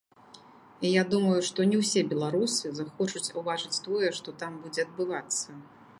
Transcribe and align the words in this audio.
І 0.87 0.93
я 0.93 1.03
думаю, 1.11 1.41
што 1.49 1.67
не 1.73 1.77
ўсе 1.83 2.01
беларусы 2.15 2.73
захочуць 2.79 3.33
убачыць 3.43 3.81
тое, 3.89 4.07
што 4.21 4.37
там 4.41 4.51
будзе 4.65 4.81
адбывацца. 4.89 5.49